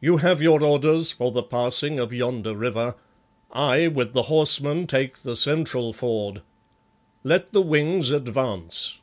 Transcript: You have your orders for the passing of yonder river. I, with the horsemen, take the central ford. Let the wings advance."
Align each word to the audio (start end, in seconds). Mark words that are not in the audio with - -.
You 0.00 0.16
have 0.16 0.42
your 0.42 0.64
orders 0.64 1.12
for 1.12 1.30
the 1.30 1.44
passing 1.44 2.00
of 2.00 2.12
yonder 2.12 2.56
river. 2.56 2.96
I, 3.52 3.86
with 3.86 4.14
the 4.14 4.22
horsemen, 4.22 4.88
take 4.88 5.18
the 5.18 5.36
central 5.36 5.92
ford. 5.92 6.42
Let 7.22 7.52
the 7.52 7.62
wings 7.62 8.10
advance." 8.10 8.98